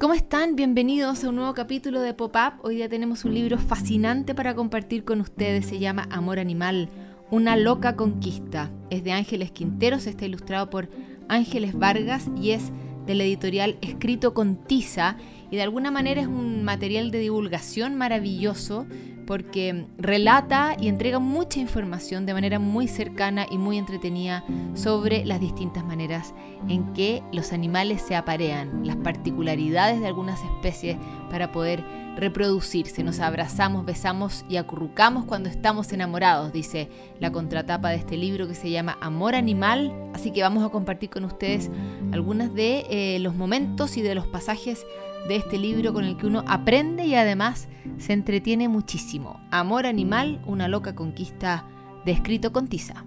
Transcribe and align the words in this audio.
¿Cómo 0.00 0.14
están? 0.14 0.54
Bienvenidos 0.54 1.24
a 1.24 1.28
un 1.28 1.34
nuevo 1.34 1.54
capítulo 1.54 2.00
de 2.00 2.14
Pop-Up. 2.14 2.60
Hoy 2.62 2.76
día 2.76 2.88
tenemos 2.88 3.24
un 3.24 3.34
libro 3.34 3.58
fascinante 3.58 4.32
para 4.32 4.54
compartir 4.54 5.02
con 5.02 5.20
ustedes. 5.20 5.66
Se 5.66 5.80
llama 5.80 6.06
Amor 6.12 6.38
Animal, 6.38 6.88
una 7.32 7.56
loca 7.56 7.96
conquista. 7.96 8.70
Es 8.90 9.02
de 9.02 9.10
Ángeles 9.10 9.50
Quinteros, 9.50 10.06
está 10.06 10.24
ilustrado 10.24 10.70
por 10.70 10.88
Ángeles 11.28 11.76
Vargas 11.76 12.30
y 12.40 12.52
es 12.52 12.70
del 13.06 13.22
editorial 13.22 13.76
Escrito 13.80 14.34
con 14.34 14.62
Tiza. 14.64 15.16
Y 15.50 15.56
de 15.56 15.62
alguna 15.62 15.90
manera 15.90 16.20
es 16.20 16.28
un 16.28 16.62
material 16.62 17.10
de 17.10 17.18
divulgación 17.18 17.96
maravilloso 17.96 18.86
porque 19.28 19.84
relata 19.98 20.74
y 20.80 20.88
entrega 20.88 21.18
mucha 21.18 21.60
información 21.60 22.24
de 22.24 22.32
manera 22.32 22.58
muy 22.58 22.88
cercana 22.88 23.44
y 23.50 23.58
muy 23.58 23.76
entretenida 23.76 24.42
sobre 24.72 25.26
las 25.26 25.38
distintas 25.38 25.84
maneras 25.84 26.32
en 26.66 26.94
que 26.94 27.22
los 27.30 27.52
animales 27.52 28.00
se 28.00 28.16
aparean, 28.16 28.86
las 28.86 28.96
particularidades 28.96 30.00
de 30.00 30.06
algunas 30.06 30.42
especies 30.42 30.96
para 31.30 31.52
poder 31.52 31.84
reproducirse. 32.16 33.04
Nos 33.04 33.20
abrazamos, 33.20 33.84
besamos 33.84 34.46
y 34.48 34.56
acurrucamos 34.56 35.26
cuando 35.26 35.50
estamos 35.50 35.92
enamorados, 35.92 36.50
dice 36.50 36.88
la 37.20 37.30
contratapa 37.30 37.90
de 37.90 37.96
este 37.96 38.16
libro 38.16 38.48
que 38.48 38.54
se 38.54 38.70
llama 38.70 38.96
Amor 39.02 39.34
Animal. 39.34 39.92
Así 40.14 40.30
que 40.30 40.40
vamos 40.40 40.64
a 40.64 40.70
compartir 40.70 41.10
con 41.10 41.26
ustedes 41.26 41.70
algunos 42.12 42.54
de 42.54 42.86
eh, 42.88 43.18
los 43.18 43.34
momentos 43.34 43.98
y 43.98 44.00
de 44.00 44.14
los 44.14 44.26
pasajes 44.26 44.86
de 45.26 45.36
este 45.36 45.58
libro 45.58 45.92
con 45.92 46.04
el 46.04 46.16
que 46.16 46.26
uno 46.26 46.44
aprende 46.46 47.06
y 47.06 47.14
además 47.14 47.68
se 47.98 48.12
entretiene 48.12 48.68
muchísimo. 48.68 49.40
Amor 49.50 49.86
animal, 49.86 50.40
una 50.46 50.68
loca 50.68 50.94
conquista, 50.94 51.64
descrito 52.04 52.52
con 52.52 52.68
tiza. 52.68 53.04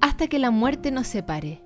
Hasta 0.00 0.28
que 0.28 0.38
la 0.38 0.50
muerte 0.50 0.90
nos 0.90 1.06
separe. 1.06 1.62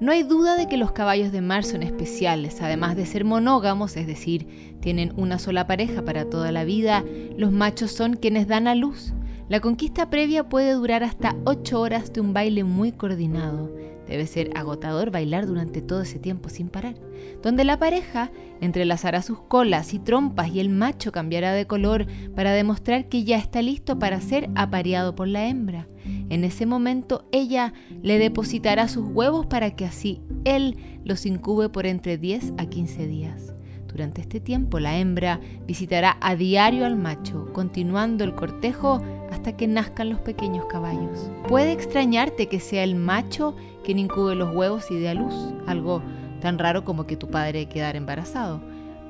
No 0.00 0.12
hay 0.12 0.22
duda 0.22 0.56
de 0.56 0.66
que 0.66 0.78
los 0.78 0.92
caballos 0.92 1.30
de 1.30 1.42
mar 1.42 1.62
son 1.62 1.82
especiales, 1.82 2.62
además 2.62 2.96
de 2.96 3.04
ser 3.04 3.24
monógamos, 3.24 3.96
es 3.96 4.06
decir, 4.06 4.76
tienen 4.80 5.12
una 5.16 5.38
sola 5.38 5.66
pareja 5.66 6.02
para 6.02 6.24
toda 6.24 6.52
la 6.52 6.64
vida, 6.64 7.04
los 7.36 7.52
machos 7.52 7.92
son 7.92 8.14
quienes 8.14 8.48
dan 8.48 8.66
a 8.66 8.74
luz. 8.74 9.12
La 9.50 9.58
conquista 9.58 10.10
previa 10.10 10.48
puede 10.48 10.74
durar 10.74 11.02
hasta 11.02 11.34
8 11.44 11.80
horas 11.80 12.12
de 12.12 12.20
un 12.20 12.32
baile 12.32 12.62
muy 12.62 12.92
coordinado. 12.92 13.74
Debe 14.06 14.28
ser 14.28 14.50
agotador 14.54 15.10
bailar 15.10 15.48
durante 15.48 15.82
todo 15.82 16.02
ese 16.02 16.20
tiempo 16.20 16.48
sin 16.48 16.68
parar, 16.68 16.94
donde 17.42 17.64
la 17.64 17.76
pareja 17.76 18.30
entrelazará 18.60 19.22
sus 19.22 19.40
colas 19.40 19.92
y 19.92 19.98
trompas 19.98 20.50
y 20.54 20.60
el 20.60 20.68
macho 20.68 21.10
cambiará 21.10 21.52
de 21.52 21.66
color 21.66 22.06
para 22.36 22.52
demostrar 22.52 23.08
que 23.08 23.24
ya 23.24 23.38
está 23.38 23.60
listo 23.60 23.98
para 23.98 24.20
ser 24.20 24.48
apareado 24.54 25.16
por 25.16 25.26
la 25.26 25.48
hembra. 25.48 25.88
En 26.28 26.44
ese 26.44 26.64
momento 26.64 27.26
ella 27.32 27.72
le 28.02 28.20
depositará 28.20 28.86
sus 28.86 29.04
huevos 29.08 29.46
para 29.46 29.74
que 29.74 29.84
así 29.84 30.20
él 30.44 30.76
los 31.04 31.26
incube 31.26 31.68
por 31.70 31.86
entre 31.86 32.18
10 32.18 32.52
a 32.56 32.66
15 32.66 33.08
días. 33.08 33.54
Durante 33.88 34.20
este 34.20 34.38
tiempo 34.38 34.78
la 34.78 34.98
hembra 34.98 35.40
visitará 35.66 36.16
a 36.20 36.36
diario 36.36 36.86
al 36.86 36.96
macho, 36.96 37.52
continuando 37.52 38.22
el 38.22 38.36
cortejo 38.36 39.02
hasta 39.30 39.56
que 39.56 39.66
nazcan 39.66 40.10
los 40.10 40.20
pequeños 40.20 40.66
caballos. 40.66 41.30
Puede 41.48 41.72
extrañarte 41.72 42.48
que 42.48 42.60
sea 42.60 42.84
el 42.84 42.96
macho 42.96 43.54
quien 43.84 43.98
incube 43.98 44.34
los 44.34 44.54
huevos 44.54 44.90
y 44.90 44.98
dé 44.98 45.08
a 45.08 45.14
luz, 45.14 45.34
algo 45.66 46.02
tan 46.40 46.58
raro 46.58 46.84
como 46.84 47.06
que 47.06 47.16
tu 47.16 47.28
padre 47.28 47.66
quedara 47.66 47.98
embarazado. 47.98 48.60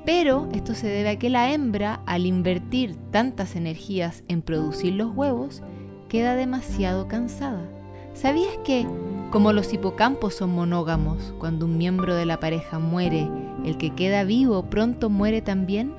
Pero 0.05 0.49
esto 0.53 0.75
se 0.75 0.89
debe 0.89 1.11
a 1.11 1.19
que 1.19 1.31
la 1.31 1.53
hembra, 1.53 2.01
al 2.07 2.27
invertir 2.27 2.97
tantas 3.11 3.55
energías 3.55 4.25
en 4.29 4.43
producir 4.43 4.95
los 4.95 5.15
huevos, 5.15 5.63
queda 6.09 6.35
demasiado 6.35 7.07
cansada. 7.07 7.69
¿Sabías 8.15 8.57
que, 8.65 8.87
como 9.31 9.53
los 9.53 9.73
hipocampos 9.73 10.35
son 10.35 10.51
monógamos, 10.51 11.35
cuando 11.39 11.67
un 11.67 11.79
miembro 11.79 12.15
de 12.15 12.27
la 12.27 12.41
pareja 12.41 12.79
muere, 12.79 13.29
el 13.65 13.77
que 13.77 13.91
queda 13.91 14.25
vivo 14.25 14.69
pronto 14.69 15.11
muere 15.11 15.43
también? 15.43 15.95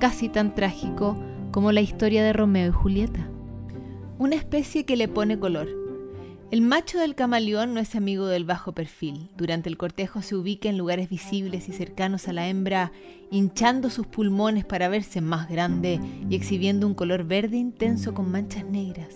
Casi 0.00 0.28
tan 0.28 0.54
trágico 0.54 1.16
como 1.52 1.70
la 1.70 1.82
historia 1.82 2.24
de 2.24 2.32
Romeo 2.32 2.68
y 2.68 2.72
Julieta. 2.72 3.28
Una 4.22 4.36
especie 4.36 4.84
que 4.84 4.96
le 4.96 5.08
pone 5.08 5.40
color. 5.40 5.68
El 6.52 6.60
macho 6.60 6.96
del 7.00 7.16
camaleón 7.16 7.74
no 7.74 7.80
es 7.80 7.96
amigo 7.96 8.26
del 8.26 8.44
bajo 8.44 8.70
perfil. 8.70 9.30
Durante 9.36 9.68
el 9.68 9.76
cortejo 9.76 10.22
se 10.22 10.36
ubica 10.36 10.68
en 10.68 10.78
lugares 10.78 11.08
visibles 11.08 11.68
y 11.68 11.72
cercanos 11.72 12.28
a 12.28 12.32
la 12.32 12.46
hembra, 12.46 12.92
hinchando 13.32 13.90
sus 13.90 14.06
pulmones 14.06 14.64
para 14.64 14.88
verse 14.88 15.20
más 15.20 15.48
grande 15.48 15.98
y 16.30 16.36
exhibiendo 16.36 16.86
un 16.86 16.94
color 16.94 17.24
verde 17.24 17.56
intenso 17.56 18.14
con 18.14 18.30
manchas 18.30 18.64
negras. 18.64 19.08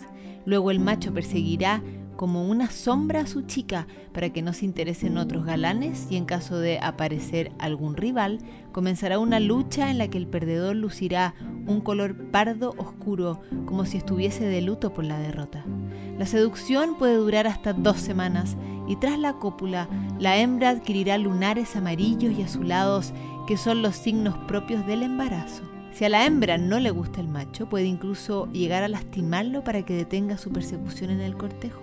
Luego 0.45 0.73
el 0.73 0.81
macho 0.81 1.15
perseguirá 1.15 1.85
como 2.17 2.45
una 2.49 2.71
sombra 2.71 3.21
a 3.21 3.27
su 3.27 3.43
chica 3.43 3.87
para 4.13 4.31
que 4.31 4.43
no 4.43 4.53
se 4.53 4.65
interesen 4.65 5.19
otros 5.19 5.45
galanes 5.45 6.07
y 6.11 6.17
en 6.17 6.25
caso 6.25 6.59
de 6.59 6.79
aparecer 6.81 7.53
algún 7.59 7.97
rival, 7.97 8.39
comenzará 8.73 9.19
una 9.19 9.41
lucha 9.41 9.91
en 9.91 9.99
la 9.99 10.09
que 10.09 10.19
el 10.19 10.27
perdedor 10.27 10.77
lucirá 10.77 11.35
un 11.67 11.81
color 11.81 12.17
pardo 12.31 12.75
oscuro 12.79 13.41
como 13.67 13.85
si 13.85 13.99
estuviese 13.99 14.45
de 14.45 14.63
luto 14.63 14.93
por 14.93 15.05
la 15.05 15.19
derrota. 15.19 15.65
La 16.19 16.27
seducción 16.27 16.97
puede 16.97 17.17
durar 17.17 17.47
hasta 17.47 17.73
dos 17.73 18.01
semanas 18.01 18.57
y 18.89 18.97
tras 18.97 19.19
la 19.19 19.35
cópula 19.35 19.89
la 20.19 20.39
hembra 20.39 20.71
adquirirá 20.71 21.19
lunares 21.19 21.77
amarillos 21.77 22.39
y 22.39 22.43
azulados 22.43 23.13
que 23.47 23.57
son 23.57 23.83
los 23.83 23.97
signos 23.97 24.37
propios 24.49 24.87
del 24.87 25.03
embarazo. 25.03 25.63
Si 25.93 26.05
a 26.05 26.09
la 26.11 26.27
hembra 26.27 26.59
no 26.59 26.79
le 26.79 26.91
gusta 26.91 27.21
el 27.21 27.29
macho, 27.29 27.71
puede 27.71 27.87
incluso 27.87 28.53
llegar 28.53 28.83
a 28.83 28.89
lastimarlo 28.89 29.65
para 29.65 29.83
que 29.83 29.95
detenga 29.95 30.37
su 30.37 30.51
persecución 30.51 31.11
en 31.11 31.21
el 31.21 31.37
cortejo. 31.37 31.81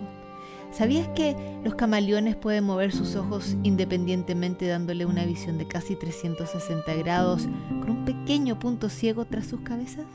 ¿Sabías 0.74 1.08
que 1.10 1.36
los 1.64 1.76
camaleones 1.76 2.36
pueden 2.36 2.64
mover 2.64 2.92
sus 2.92 3.16
ojos 3.16 3.56
independientemente 3.62 4.66
dándole 4.66 5.06
una 5.06 5.24
visión 5.24 5.60
de 5.60 5.68
casi 5.68 5.96
360 5.96 6.96
grados 6.96 7.48
con 7.80 7.92
un 7.92 8.06
pequeño 8.06 8.58
punto 8.58 8.90
ciego 8.90 9.26
tras 9.26 9.46
sus 9.46 9.62
cabezas? 9.62 10.08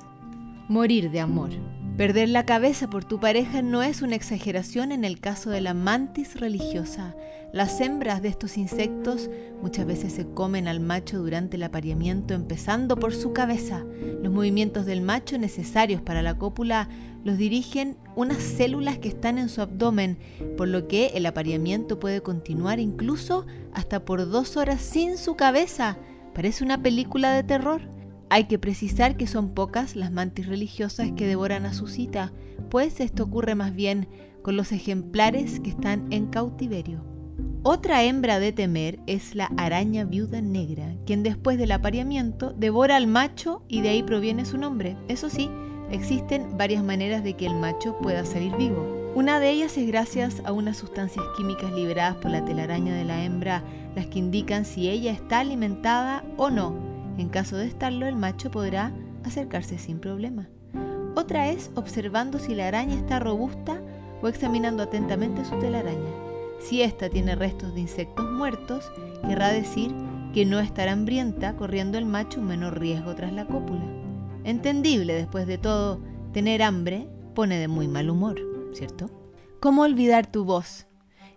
Morir 0.68 1.12
de 1.12 1.20
amor. 1.20 1.50
Perder 1.98 2.28
la 2.28 2.46
cabeza 2.46 2.88
por 2.88 3.04
tu 3.04 3.18
pareja 3.18 3.60
no 3.60 3.82
es 3.82 4.02
una 4.02 4.14
exageración 4.14 4.92
en 4.92 5.04
el 5.04 5.18
caso 5.18 5.50
de 5.50 5.60
la 5.60 5.74
mantis 5.74 6.38
religiosa. 6.38 7.16
Las 7.52 7.80
hembras 7.80 8.22
de 8.22 8.28
estos 8.28 8.56
insectos 8.56 9.28
muchas 9.60 9.84
veces 9.84 10.12
se 10.12 10.24
comen 10.24 10.68
al 10.68 10.78
macho 10.78 11.18
durante 11.18 11.56
el 11.56 11.64
apareamiento 11.64 12.34
empezando 12.34 12.96
por 12.96 13.12
su 13.12 13.32
cabeza. 13.32 13.84
Los 14.22 14.32
movimientos 14.32 14.86
del 14.86 15.02
macho 15.02 15.38
necesarios 15.38 16.00
para 16.00 16.22
la 16.22 16.38
cópula 16.38 16.88
los 17.24 17.36
dirigen 17.36 17.96
unas 18.14 18.38
células 18.38 18.98
que 18.98 19.08
están 19.08 19.36
en 19.36 19.48
su 19.48 19.60
abdomen, 19.60 20.18
por 20.56 20.68
lo 20.68 20.86
que 20.86 21.08
el 21.14 21.26
apareamiento 21.26 21.98
puede 21.98 22.22
continuar 22.22 22.78
incluso 22.78 23.44
hasta 23.74 24.04
por 24.04 24.30
dos 24.30 24.56
horas 24.56 24.80
sin 24.80 25.18
su 25.18 25.34
cabeza. 25.34 25.98
Parece 26.32 26.62
una 26.62 26.80
película 26.80 27.32
de 27.32 27.42
terror. 27.42 27.97
Hay 28.30 28.44
que 28.44 28.58
precisar 28.58 29.16
que 29.16 29.26
son 29.26 29.54
pocas 29.54 29.96
las 29.96 30.12
mantis 30.12 30.46
religiosas 30.46 31.12
que 31.16 31.26
devoran 31.26 31.64
a 31.64 31.72
su 31.72 31.86
cita, 31.86 32.32
pues 32.68 33.00
esto 33.00 33.24
ocurre 33.24 33.54
más 33.54 33.74
bien 33.74 34.06
con 34.42 34.56
los 34.56 34.70
ejemplares 34.72 35.60
que 35.60 35.70
están 35.70 36.06
en 36.10 36.26
cautiverio. 36.26 37.02
Otra 37.62 38.02
hembra 38.04 38.38
de 38.38 38.52
temer 38.52 39.00
es 39.06 39.34
la 39.34 39.46
araña 39.56 40.04
viuda 40.04 40.42
negra, 40.42 40.94
quien 41.06 41.22
después 41.22 41.56
del 41.56 41.72
apareamiento 41.72 42.52
devora 42.52 42.96
al 42.96 43.06
macho 43.06 43.62
y 43.66 43.80
de 43.80 43.90
ahí 43.90 44.02
proviene 44.02 44.44
su 44.44 44.58
nombre. 44.58 44.96
Eso 45.08 45.30
sí, 45.30 45.50
existen 45.90 46.56
varias 46.58 46.84
maneras 46.84 47.24
de 47.24 47.34
que 47.34 47.46
el 47.46 47.54
macho 47.54 47.96
pueda 47.98 48.26
salir 48.26 48.54
vivo. 48.56 49.12
Una 49.14 49.40
de 49.40 49.50
ellas 49.50 49.76
es 49.78 49.86
gracias 49.86 50.42
a 50.44 50.52
unas 50.52 50.76
sustancias 50.76 51.24
químicas 51.36 51.72
liberadas 51.72 52.16
por 52.16 52.30
la 52.30 52.44
telaraña 52.44 52.94
de 52.94 53.04
la 53.04 53.24
hembra, 53.24 53.64
las 53.96 54.06
que 54.06 54.18
indican 54.18 54.66
si 54.66 54.88
ella 54.90 55.12
está 55.12 55.40
alimentada 55.40 56.24
o 56.36 56.50
no 56.50 56.87
en 57.18 57.28
caso 57.28 57.56
de 57.56 57.66
estarlo, 57.66 58.06
el 58.06 58.16
macho 58.16 58.50
podrá 58.50 58.92
acercarse 59.24 59.78
sin 59.78 59.98
problema. 59.98 60.48
Otra 61.14 61.48
es 61.48 61.70
observando 61.74 62.38
si 62.38 62.54
la 62.54 62.68
araña 62.68 62.94
está 62.94 63.18
robusta 63.18 63.82
o 64.22 64.28
examinando 64.28 64.82
atentamente 64.82 65.44
su 65.44 65.58
telaraña. 65.58 66.10
Si 66.60 66.82
ésta 66.82 67.08
tiene 67.08 67.34
restos 67.34 67.74
de 67.74 67.80
insectos 67.80 68.30
muertos, 68.30 68.90
querrá 69.26 69.48
decir 69.48 69.94
que 70.32 70.44
no 70.44 70.60
estará 70.60 70.92
hambrienta, 70.92 71.56
corriendo 71.56 71.98
el 71.98 72.06
macho 72.06 72.40
un 72.40 72.46
menor 72.46 72.78
riesgo 72.78 73.14
tras 73.14 73.32
la 73.32 73.46
cópula. 73.46 73.84
Entendible, 74.44 75.14
después 75.14 75.46
de 75.46 75.58
todo, 75.58 76.00
tener 76.32 76.62
hambre 76.62 77.08
pone 77.34 77.58
de 77.58 77.68
muy 77.68 77.88
mal 77.88 78.10
humor, 78.10 78.40
¿cierto? 78.72 79.10
¿Cómo 79.60 79.82
olvidar 79.82 80.30
tu 80.30 80.44
voz? 80.44 80.86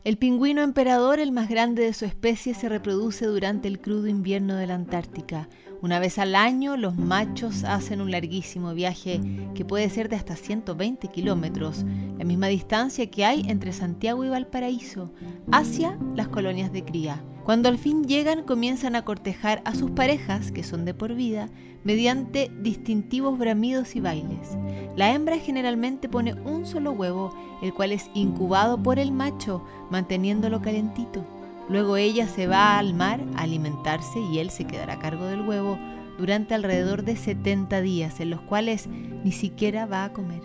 El 0.04 0.18
pingüino 0.18 0.62
emperador, 0.62 1.20
el 1.20 1.32
más 1.32 1.48
grande 1.48 1.84
de 1.84 1.94
su 1.94 2.06
especie, 2.06 2.56
se 2.56 2.70
reproduce 2.70 3.26
durante 3.26 3.68
el 3.68 3.80
crudo 3.80 4.08
invierno 4.08 4.56
de 4.56 4.66
la 4.66 4.76
Antártica, 4.76 5.48
una 5.82 6.00
vez 6.00 6.20
al 6.20 6.36
año 6.36 6.78
los 6.78 6.96
machos 6.96 7.64
hacen 7.64 8.02
un 8.02 8.12
larguísimo 8.12 8.74
viaje 8.74 9.20
que 9.56 9.66
puede 9.66 9.90
ser 9.90 10.10
de 10.10 10.16
hasta 10.16 10.36
120 10.36 11.08
kilómetros, 11.08 11.84
la 12.18 12.24
misma 12.24 12.48
distancia 12.48 13.10
que 13.10 13.26
hay 13.26 13.44
entre 13.48 13.74
Santiago 13.74 14.24
y 14.24 14.30
Valparaíso, 14.30 15.12
hacia 15.52 15.98
las 16.16 16.28
colonias 16.28 16.72
de 16.72 16.86
cría. 16.86 17.24
Cuando 17.44 17.70
al 17.70 17.80
fin 17.80 18.04
llegan 18.04 18.44
comienzan 18.44 18.96
a 18.96 19.04
cortejar 19.04 19.64
a 19.66 19.74
sus 19.74 19.90
parejas, 19.92 20.52
que 20.52 20.64
son 20.64 20.86
de 20.86 20.94
por 20.94 21.16
vida, 21.16 21.50
mediante 21.84 22.52
distintivos 22.62 23.40
bramidos 23.40 23.96
y 23.96 24.00
bailes. 24.00 24.56
La 24.96 25.12
hembra 25.14 25.40
generalmente 25.40 26.08
pone 26.08 26.34
un 26.34 26.68
solo 26.68 26.92
huevo, 26.92 27.34
el 27.64 27.74
cual 27.74 27.92
es 27.92 28.12
incubado 28.14 28.82
por 28.82 29.00
el 29.00 29.12
macho, 29.12 29.64
manteniéndolo 29.90 30.62
calentito. 30.62 31.26
Luego 31.72 31.96
ella 31.96 32.28
se 32.28 32.48
va 32.48 32.78
al 32.78 32.94
mar 32.94 33.22
a 33.38 33.44
alimentarse 33.44 34.20
y 34.20 34.40
él 34.40 34.50
se 34.50 34.66
quedará 34.66 34.94
a 34.94 35.00
cargo 35.00 35.26
del 35.26 35.42
huevo, 35.42 35.80
durante 36.18 36.54
alrededor 36.54 37.04
de 37.04 37.16
70 37.16 37.80
días, 37.82 38.20
en 38.20 38.30
los 38.30 38.42
cuales 38.42 38.88
ni 38.88 39.32
siquiera 39.32 39.86
va 39.86 40.04
a 40.04 40.12
comer. 40.12 40.42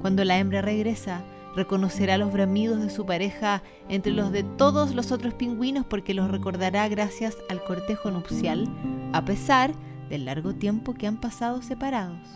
Cuando 0.00 0.24
la 0.24 0.38
hembra 0.38 0.62
regresa, 0.62 1.22
reconocerá 1.54 2.16
los 2.16 2.32
bramidos 2.32 2.80
de 2.80 2.88
su 2.88 3.04
pareja 3.04 3.62
entre 3.90 4.12
los 4.12 4.32
de 4.32 4.44
todos 4.44 4.94
los 4.94 5.12
otros 5.12 5.34
pingüinos 5.34 5.84
porque 5.84 6.14
los 6.14 6.30
recordará 6.30 6.88
gracias 6.88 7.36
al 7.50 7.62
cortejo 7.62 8.10
nupcial, 8.10 8.66
a 9.12 9.24
pesar 9.26 9.72
del 10.08 10.24
largo 10.24 10.54
tiempo 10.54 10.94
que 10.94 11.06
han 11.06 11.20
pasado 11.20 11.60
separados. 11.60 12.26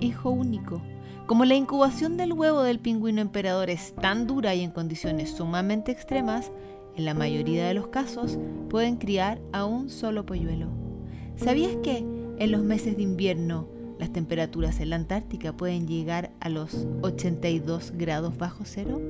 Hijo 0.00 0.28
único. 0.28 0.82
Como 1.26 1.46
la 1.46 1.54
incubación 1.54 2.18
del 2.18 2.34
huevo 2.34 2.62
del 2.62 2.80
pingüino 2.80 3.22
emperador 3.22 3.70
es 3.70 3.94
tan 3.94 4.26
dura 4.26 4.54
y 4.54 4.62
en 4.62 4.72
condiciones 4.72 5.30
sumamente 5.30 5.90
extremas, 5.90 6.52
en 6.96 7.04
la 7.04 7.14
mayoría 7.14 7.66
de 7.66 7.74
los 7.74 7.88
casos 7.88 8.38
pueden 8.68 8.96
criar 8.96 9.40
a 9.52 9.64
un 9.64 9.90
solo 9.90 10.26
polluelo. 10.26 10.68
¿Sabías 11.36 11.76
que 11.82 11.98
en 12.38 12.52
los 12.52 12.62
meses 12.62 12.96
de 12.96 13.02
invierno 13.02 13.68
las 13.98 14.12
temperaturas 14.12 14.80
en 14.80 14.90
la 14.90 14.96
Antártica 14.96 15.56
pueden 15.56 15.86
llegar 15.86 16.32
a 16.40 16.48
los 16.48 16.86
82 17.02 17.92
grados 17.96 18.36
bajo 18.36 18.64
cero? 18.64 19.00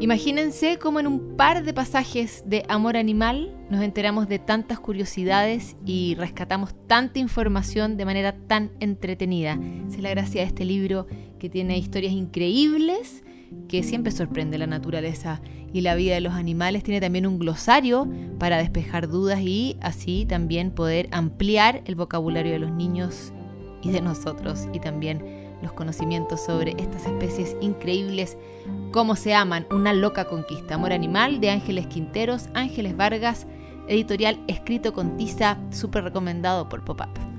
Imagínense 0.00 0.78
cómo 0.78 0.98
en 0.98 1.06
un 1.06 1.36
par 1.36 1.62
de 1.62 1.74
pasajes 1.74 2.42
de 2.46 2.64
Amor 2.68 2.96
Animal 2.96 3.54
nos 3.68 3.82
enteramos 3.82 4.28
de 4.28 4.38
tantas 4.38 4.80
curiosidades 4.80 5.76
y 5.84 6.14
rescatamos 6.14 6.74
tanta 6.86 7.18
información 7.18 7.98
de 7.98 8.06
manera 8.06 8.32
tan 8.32 8.70
entretenida. 8.80 9.60
es 9.90 10.00
la 10.00 10.08
gracia 10.08 10.40
de 10.40 10.46
este 10.46 10.64
libro 10.64 11.06
que 11.38 11.50
tiene 11.50 11.76
historias 11.76 12.14
increíbles, 12.14 13.22
que 13.68 13.82
siempre 13.82 14.12
sorprende 14.12 14.58
la 14.58 14.66
naturaleza 14.66 15.40
y 15.72 15.82
la 15.82 15.94
vida 15.94 16.14
de 16.14 16.20
los 16.20 16.34
animales. 16.34 16.82
Tiene 16.82 17.00
también 17.00 17.26
un 17.26 17.38
glosario 17.38 18.08
para 18.38 18.58
despejar 18.58 19.08
dudas 19.08 19.40
y 19.40 19.76
así 19.80 20.26
también 20.28 20.70
poder 20.70 21.08
ampliar 21.12 21.82
el 21.84 21.94
vocabulario 21.94 22.52
de 22.52 22.58
los 22.58 22.72
niños 22.72 23.32
y 23.82 23.90
de 23.90 24.00
nosotros 24.00 24.68
y 24.72 24.80
también 24.80 25.48
los 25.62 25.72
conocimientos 25.72 26.40
sobre 26.44 26.74
estas 26.78 27.06
especies 27.06 27.56
increíbles, 27.60 28.36
cómo 28.92 29.14
se 29.14 29.34
aman, 29.34 29.66
una 29.70 29.92
loca 29.92 30.24
conquista, 30.24 30.74
amor 30.74 30.92
animal 30.92 31.40
de 31.40 31.50
Ángeles 31.50 31.86
Quinteros, 31.86 32.48
Ángeles 32.54 32.96
Vargas, 32.96 33.46
editorial 33.86 34.42
escrito 34.48 34.92
con 34.92 35.16
tiza, 35.16 35.58
súper 35.70 36.04
recomendado 36.04 36.68
por 36.68 36.84
Pop-Up. 36.84 37.29